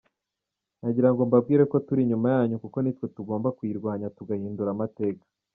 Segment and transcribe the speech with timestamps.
[0.81, 5.25] Nagira ngo mbabwire ko turi inyuma yanyu kuko nitwe tugomba kuyirwanya tugahindura amateka.